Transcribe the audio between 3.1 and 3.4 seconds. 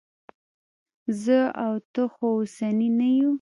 یو.